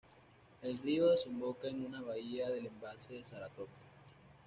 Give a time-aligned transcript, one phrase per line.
[0.63, 3.67] El río desemboca en una bahía del embalse de Sarátov.